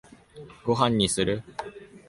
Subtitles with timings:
[0.65, 1.43] ご飯にする？